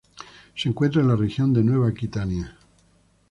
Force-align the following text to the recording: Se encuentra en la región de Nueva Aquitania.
Se 0.55 0.67
encuentra 0.67 0.99
en 1.03 1.09
la 1.09 1.15
región 1.15 1.53
de 1.53 1.63
Nueva 1.63 1.89
Aquitania. 1.89 2.57